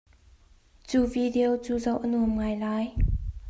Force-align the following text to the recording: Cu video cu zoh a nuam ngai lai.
Cu 0.87 0.99
video 1.15 1.49
cu 1.63 1.73
zoh 1.83 1.99
a 2.05 2.07
nuam 2.07 2.31
ngai 2.35 2.55
lai. 2.63 2.85